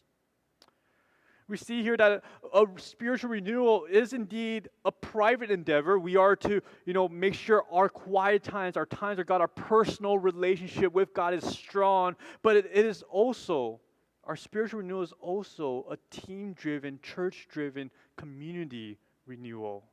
[1.49, 2.23] We see here that
[2.53, 5.97] a, spiritual renewal is indeed a private endeavor.
[5.97, 9.47] We are to, you know, make sure our quiet times, our times of God, our
[9.47, 12.15] personal relationship with God is strong.
[12.43, 13.79] But it is also,
[14.23, 19.85] our spiritual renewal is also a team driven, church driven community renewal.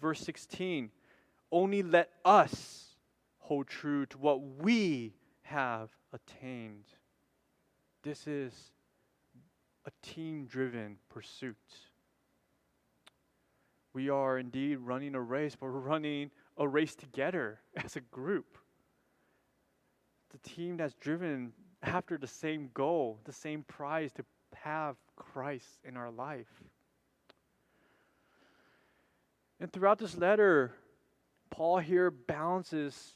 [0.00, 0.90] Verse 16
[1.52, 2.94] only let us
[3.38, 6.84] hold true to what we have attained.
[8.02, 8.52] This is
[9.84, 11.56] a team driven pursuit.
[13.92, 18.58] We are indeed running a race, but we're running a race together as a group.
[20.30, 21.52] The team that's driven
[21.82, 24.24] after the same goal, the same prize to
[24.54, 26.62] have Christ in our life.
[29.60, 30.72] And throughout this letter,
[31.50, 33.14] Paul here balances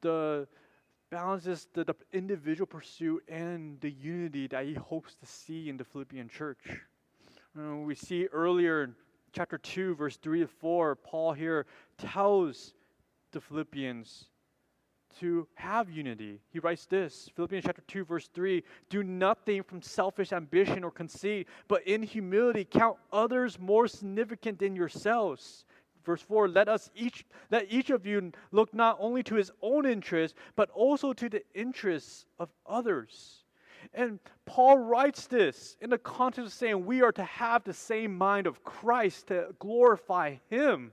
[0.00, 0.46] the
[1.10, 5.84] balances the, the, individual pursuit and the unity that he hopes to see in the
[5.84, 6.58] Philippian church.
[7.58, 8.94] Uh, we see earlier in
[9.32, 11.66] chapter 2, verse 3 to 4, Paul here
[11.98, 12.74] tells
[13.32, 14.26] the Philippians
[15.18, 16.40] to have unity.
[16.52, 21.48] He writes this Philippians chapter 2, verse 3 Do nothing from selfish ambition or conceit,
[21.68, 25.64] but in humility count others more significant than yourselves.
[26.04, 29.86] Verse 4 Let us each let each of you look not only to his own
[29.86, 33.44] interest, but also to the interests of others.
[33.94, 38.16] And Paul writes this in the context of saying we are to have the same
[38.16, 40.92] mind of Christ to glorify him.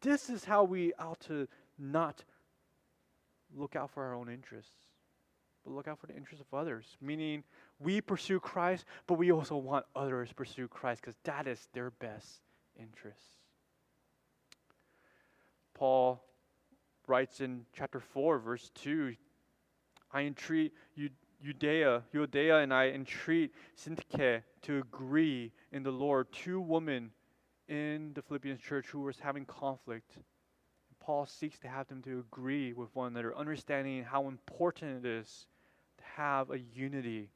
[0.00, 1.48] This is how we ought to
[1.78, 2.24] not
[3.54, 4.72] look out for our own interests,
[5.64, 6.96] but look out for the interests of others.
[7.00, 7.44] Meaning,
[7.78, 11.90] we pursue Christ, but we also want others to pursue Christ because that is their
[11.90, 12.40] best
[12.78, 13.20] interest.
[15.74, 16.22] Paul
[17.06, 19.14] writes in chapter 4, verse 2
[20.12, 21.10] I entreat you.
[21.44, 26.32] Euodia, Euodia, and I entreat Syntyche to agree in the Lord.
[26.32, 27.10] Two women
[27.68, 30.18] in the Philippians church who were having conflict.
[31.04, 35.46] Paul seeks to have them to agree with one another, understanding how important it is
[35.98, 37.28] to have a unity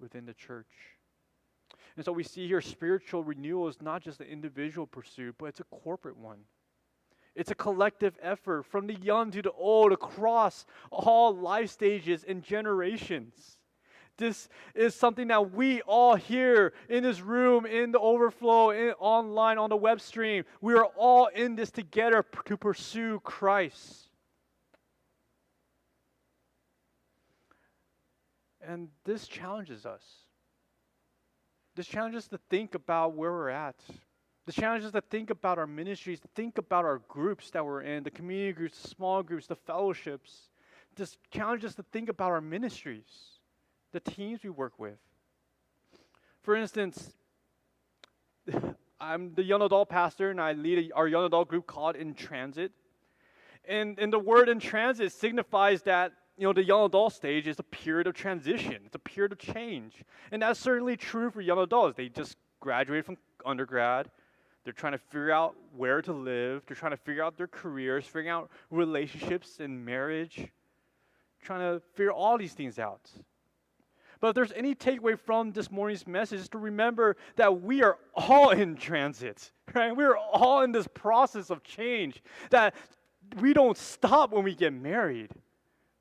[0.00, 0.66] within the church.
[1.96, 5.60] And so we see here spiritual renewal is not just an individual pursuit, but it's
[5.60, 6.38] a corporate one.
[7.34, 12.42] It's a collective effort from the young to the old across all life stages and
[12.42, 13.58] generations.
[14.18, 19.58] This is something that we all here in this room, in the overflow, in, online,
[19.58, 24.08] on the web stream, we are all in this together to pursue Christ.
[28.66, 30.02] And this challenges us.
[31.74, 33.76] This challenges us to think about where we're at.
[34.44, 38.10] The challenges to think about our ministries, think about our groups that we're in, the
[38.10, 40.50] community groups, the small groups, the fellowships.
[40.96, 43.31] This challenges us to think about our ministries,
[43.92, 44.98] the teams we work with.
[46.42, 47.12] For instance,
[49.00, 52.14] I'm the young adult pastor and I lead a, our young adult group called In
[52.14, 52.72] Transit.
[53.66, 57.58] And, and the word in transit signifies that you know the young adult stage is
[57.60, 58.78] a period of transition.
[58.86, 60.02] It's a period of change.
[60.32, 61.96] And that's certainly true for young adults.
[61.96, 64.10] They just graduated from undergrad
[64.64, 66.62] they're trying to figure out where to live.
[66.66, 70.48] They're trying to figure out their careers, figuring out relationships and marriage,
[71.42, 73.10] trying to figure all these things out.
[74.22, 77.98] But if there's any takeaway from this morning's message, is to remember that we are
[78.14, 79.94] all in transit, right?
[79.94, 82.22] We are all in this process of change.
[82.50, 82.76] That
[83.40, 85.32] we don't stop when we get married.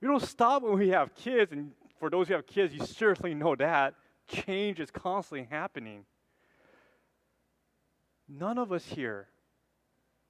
[0.01, 1.51] We don't stop when we have kids.
[1.51, 3.95] And for those who have kids, you certainly know that.
[4.27, 6.05] Change is constantly happening.
[8.29, 9.29] None of us here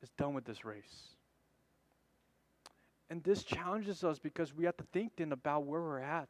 [0.01, 1.09] is done with this race.
[3.09, 6.29] And this challenges us because we have to think then about where we're at.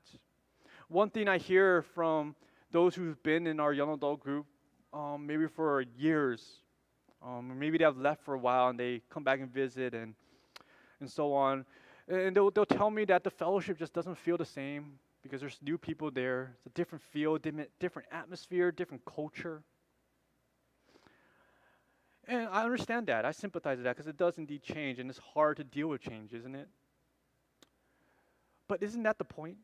[0.91, 2.35] One thing I hear from
[2.69, 4.45] those who've been in our young adult group,
[4.91, 6.45] um, maybe for years,
[7.25, 10.13] um, maybe they have left for a while and they come back and visit and,
[10.99, 11.65] and so on.
[12.09, 15.57] And they'll, they'll tell me that the fellowship just doesn't feel the same because there's
[15.61, 16.57] new people there.
[16.57, 19.63] It's a different feel, different atmosphere, different culture.
[22.27, 23.23] And I understand that.
[23.23, 26.01] I sympathize with that because it does indeed change, and it's hard to deal with
[26.01, 26.67] change, isn't it?
[28.67, 29.55] But isn't that the point?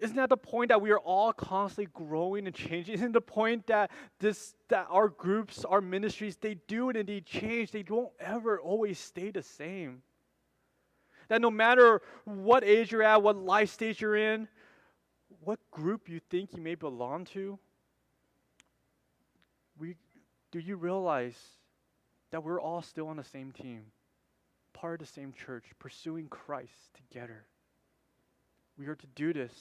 [0.00, 2.94] Isn't that the point that we are all constantly growing and changing?
[2.94, 7.70] Isn't the point that this that our groups, our ministries, they do and indeed change.
[7.70, 10.02] They don't ever always stay the same.
[11.28, 14.48] That no matter what age you're at, what life stage you're in,
[15.44, 17.58] what group you think you may belong to,
[19.78, 19.96] we
[20.50, 21.38] do you realize
[22.30, 23.84] that we're all still on the same team?
[24.80, 27.44] part of the same church, pursuing Christ together.
[28.78, 29.52] We are to do this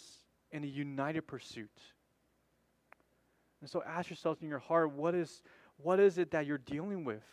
[0.52, 1.70] in a united pursuit.
[3.62, 5.42] And so ask yourself in your heart, what is,
[5.78, 7.24] what is it that you're dealing with?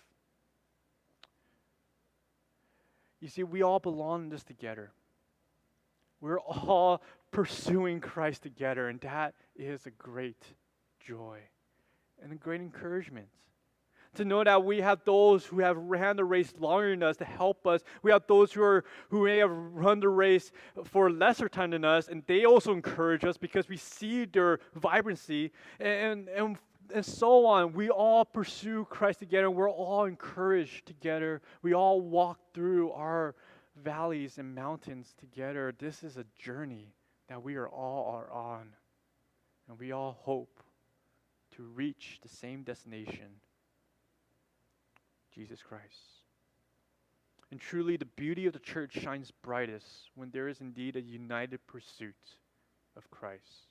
[3.20, 4.92] You see, we all belong in this together.
[6.20, 10.42] We're all pursuing Christ together, and that is a great
[11.00, 11.38] joy
[12.22, 13.28] and a great encouragement.
[14.14, 17.24] To know that we have those who have ran the race longer than us to
[17.24, 17.82] help us.
[18.02, 20.52] We have those who are who may have run the race
[20.84, 25.52] for lesser time than us, and they also encourage us because we see their vibrancy
[25.78, 26.58] and and
[26.94, 27.72] and so on.
[27.72, 29.50] We all pursue Christ together.
[29.50, 31.42] We're all encouraged together.
[31.62, 33.34] We all walk through our
[33.82, 35.74] valleys and mountains together.
[35.78, 36.94] This is a journey
[37.28, 38.68] that we are all are on.
[39.68, 40.62] And we all hope
[41.56, 43.40] to reach the same destination
[45.36, 46.22] Jesus Christ.
[47.50, 51.64] And truly, the beauty of the church shines brightest when there is indeed a united
[51.66, 52.14] pursuit
[52.96, 53.68] of Christ.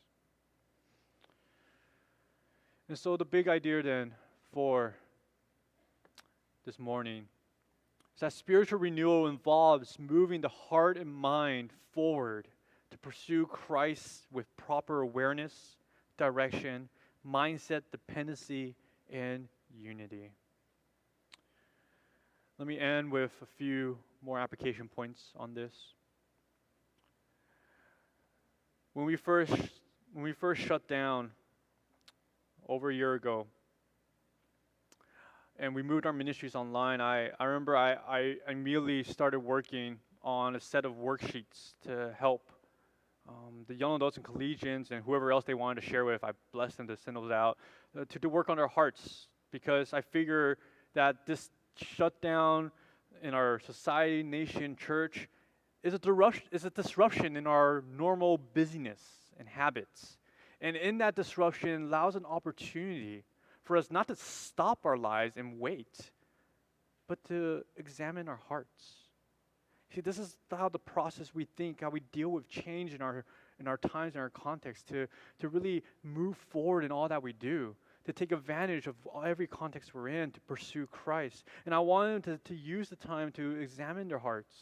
[2.88, 4.14] And so, the big idea then
[4.54, 4.96] for
[6.66, 7.28] this morning
[8.14, 12.48] is that spiritual renewal involves moving the heart and mind forward
[12.92, 15.76] to pursue Christ with proper awareness,
[16.18, 16.88] direction,
[17.28, 18.76] mindset, dependency,
[19.12, 20.32] and unity.
[22.58, 25.74] Let me end with a few more application points on this.
[28.94, 29.52] When we first
[30.14, 31.32] when we first shut down
[32.70, 33.48] over a year ago
[35.60, 40.56] and we moved our ministries online, I, I remember I, I immediately started working on
[40.56, 42.50] a set of worksheets to help
[43.28, 46.24] um, the young adults and collegians and whoever else they wanted to share with.
[46.24, 47.58] I blessed them to send those out
[48.00, 50.58] uh, to, to work on their hearts because I figure
[50.94, 52.72] that this shutdown
[53.22, 55.28] in our society, nation, church
[55.84, 59.02] is a, is disruption in our normal busyness
[59.38, 60.18] and habits.
[60.62, 63.24] And in that disruption allows an opportunity
[63.64, 66.12] for us not to stop our lives and wait,
[67.08, 68.96] but to examine our hearts.
[69.94, 73.26] See, this is how the process we think, how we deal with change in our
[73.60, 75.08] in our times, in our context, to,
[75.40, 77.74] to really move forward in all that we do
[78.06, 78.96] to take advantage of
[79.26, 81.44] every context we're in to pursue Christ.
[81.66, 84.56] And I want them to, to use the time to examine their hearts.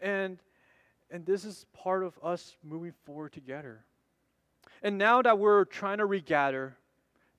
[0.00, 0.38] And,
[1.10, 3.84] and this is part of us moving forward together.
[4.82, 6.76] And now that we're trying to regather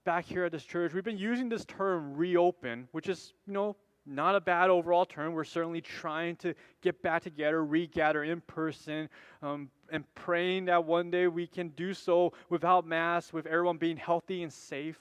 [0.06, 3.76] back here at this church, we've been using this term reopen, which is, you know,
[4.06, 5.34] not a bad overall term.
[5.34, 9.10] We're certainly trying to get back together, regather in person,
[9.42, 13.98] um, and praying that one day we can do so without masks, with everyone being
[13.98, 15.00] healthy and safe.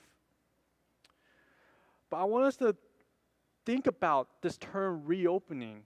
[2.11, 2.77] But I want us to
[3.65, 5.83] think about this term reopening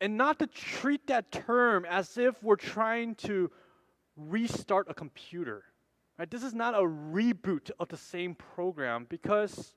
[0.00, 3.50] and not to treat that term as if we're trying to
[4.16, 5.64] restart a computer.
[6.18, 6.30] Right?
[6.30, 9.74] This is not a reboot of the same program because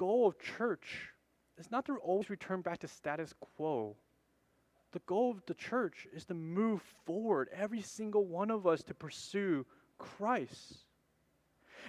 [0.00, 1.10] goal of church
[1.58, 3.94] is not to always return back to status quo.
[4.92, 8.94] The goal of the church is to move forward, every single one of us to
[8.94, 9.66] pursue
[9.98, 10.78] Christ.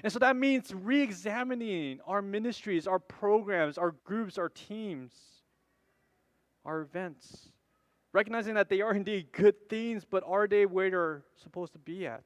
[0.03, 5.13] And so that means re examining our ministries, our programs, our groups, our teams,
[6.65, 7.47] our events.
[8.11, 12.05] Recognizing that they are indeed good things, but are they where they're supposed to be
[12.05, 12.25] at?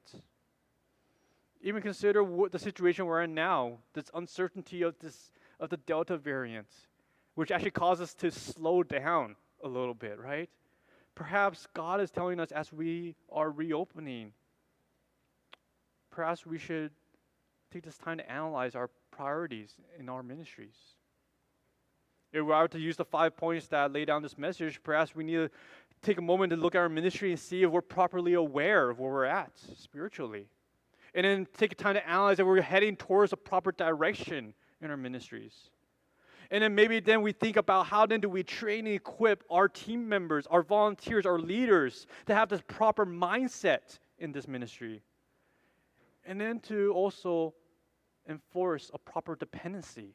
[1.62, 5.30] Even consider the situation we're in now, this uncertainty of this
[5.60, 6.68] of the Delta variant,
[7.34, 10.50] which actually causes us to slow down a little bit, right?
[11.14, 14.32] Perhaps God is telling us as we are reopening,
[16.10, 16.90] perhaps we should
[17.72, 20.76] take this time to analyze our priorities in our ministries.
[22.32, 25.24] If we are to use the five points that lay down this message, perhaps we
[25.24, 25.50] need to
[26.02, 28.98] take a moment to look at our ministry and see if we're properly aware of
[28.98, 30.46] where we're at spiritually.
[31.14, 34.52] And then take time to analyze if we're heading towards a proper direction
[34.86, 35.70] in our ministries.
[36.50, 39.68] And then maybe then we think about how then do we train and equip our
[39.68, 45.02] team members, our volunteers, our leaders to have this proper mindset in this ministry.
[46.24, 47.54] And then to also
[48.28, 50.14] enforce a proper dependency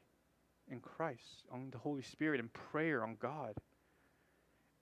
[0.70, 3.56] in Christ, on the Holy Spirit, and prayer on God.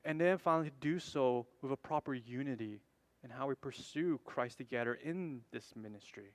[0.05, 2.79] And then finally do so with a proper unity
[3.23, 6.31] in how we pursue Christ together in this ministry.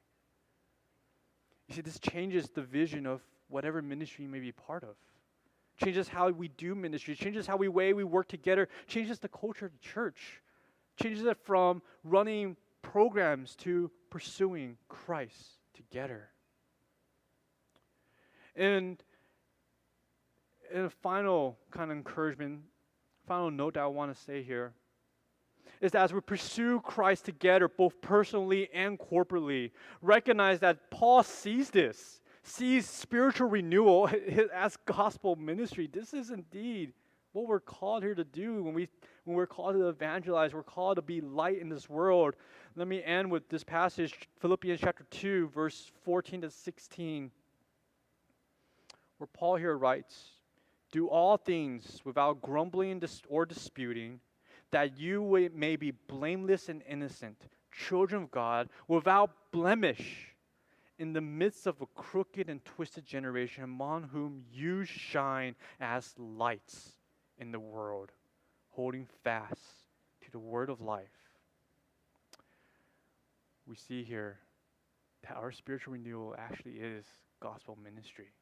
[1.69, 4.97] You see, this changes the vision of whatever ministry you may be part of.
[5.83, 9.67] Changes how we do ministry, changes how we way we work together, changes the culture
[9.67, 10.41] of the church,
[11.01, 16.29] changes it from running programs to pursuing Christ together.
[18.55, 19.03] And
[20.73, 22.61] and a final kind of encouragement,
[23.27, 24.73] final note that I want to say here
[25.81, 29.71] is that as we pursue Christ together, both personally and corporately,
[30.03, 34.09] recognize that Paul sees this, sees spiritual renewal
[34.55, 35.89] as gospel ministry.
[35.91, 36.93] This is indeed
[37.35, 38.89] what we're called here to do when we
[39.25, 42.37] when we're called to evangelize we're called to be light in this world
[42.77, 47.33] let me end with this passage philippians chapter 2 verse 14 to 16
[49.19, 50.29] where paul here writes
[50.93, 54.21] do all things without grumbling or disputing
[54.71, 60.34] that you may be blameless and innocent children of god without blemish
[60.99, 66.93] in the midst of a crooked and twisted generation among whom you shine as lights
[67.39, 68.13] in the world,
[68.71, 69.85] holding fast
[70.25, 71.09] to the word of life.
[73.67, 74.39] We see here
[75.23, 77.07] that our spiritual renewal actually is
[77.41, 78.33] gospel ministry.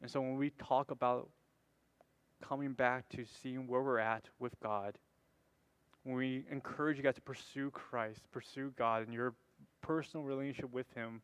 [0.00, 1.28] And so when we talk about
[2.42, 4.98] coming back to seeing where we're at with God,
[6.04, 9.34] when we encourage you guys to pursue Christ, pursue God in your
[9.86, 11.20] personal relationship with Him,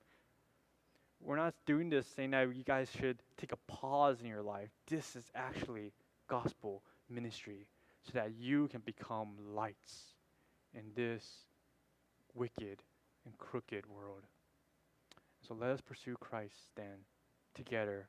[1.20, 4.70] we're not doing this saying that you guys should take a pause in your life.
[4.88, 5.92] This is actually
[6.28, 7.66] gospel ministry
[8.02, 10.14] so that you can become lights
[10.74, 11.24] in this
[12.34, 12.82] wicked
[13.24, 14.22] and crooked world.
[15.46, 17.04] So let us pursue Christ then
[17.54, 18.08] together,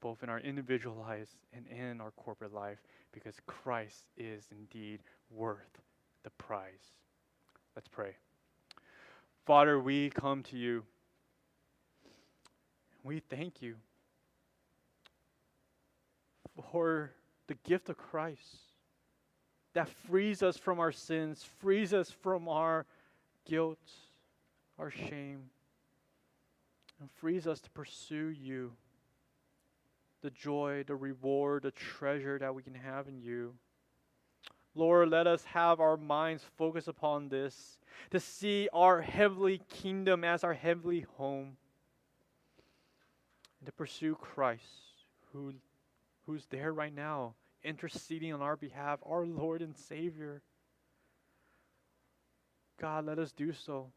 [0.00, 2.78] both in our individual lives and in our corporate life,
[3.12, 5.00] because Christ is indeed
[5.30, 5.80] worth
[6.22, 6.92] the prize.
[7.74, 8.14] Let's pray.
[9.46, 10.84] Father, we come to you.
[13.02, 13.76] We thank you
[16.70, 17.10] for
[17.46, 18.58] the gift of Christ
[19.72, 22.86] that frees us from our sins, frees us from our
[23.46, 23.78] guilt,
[24.78, 25.50] our shame,
[27.00, 28.72] and frees us to pursue you.
[30.22, 33.54] The joy, the reward, the treasure that we can have in you.
[34.74, 37.78] Lord, let us have our minds focused upon this,
[38.10, 41.56] to see our heavenly kingdom as our heavenly home,
[43.58, 44.62] and to pursue Christ,
[45.32, 45.54] who,
[46.26, 50.42] who's there right now interceding on our behalf, our Lord and Savior.
[52.80, 53.90] God, let us do so.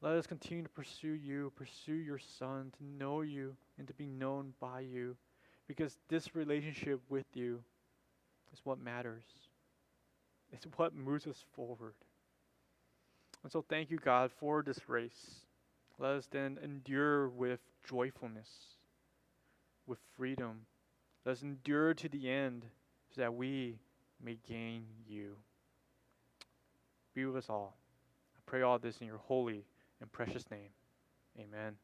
[0.00, 4.06] Let us continue to pursue you, pursue your Son, to know you and to be
[4.06, 5.16] known by you,
[5.68, 7.62] because this relationship with you
[8.52, 9.24] is what matters.
[10.52, 11.94] It's what moves us forward.
[13.42, 15.46] And so, thank you, God, for this race.
[15.98, 18.48] Let us then endure with joyfulness,
[19.86, 20.66] with freedom
[21.24, 22.64] let us endure to the end
[23.14, 23.78] so that we
[24.22, 25.36] may gain you.
[27.14, 27.76] Be with us all.
[28.36, 29.64] I pray all this in your holy
[30.00, 30.70] and precious name.
[31.38, 31.76] Amen.